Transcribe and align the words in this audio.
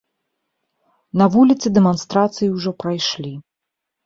На 1.21 1.27
вуліцы 1.35 1.67
дэманстрацыі 1.75 2.49
ўжо 2.55 2.75
прайшлі. 2.81 3.37